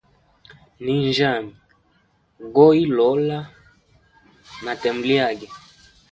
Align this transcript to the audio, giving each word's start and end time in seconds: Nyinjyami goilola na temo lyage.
Nyinjyami 0.83 1.53
goilola 2.53 3.39
na 4.63 4.71
temo 4.81 5.01
lyage. 5.09 5.47